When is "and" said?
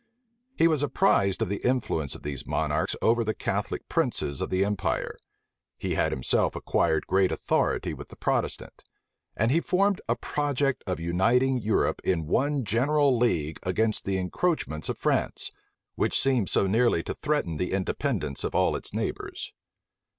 9.37-9.51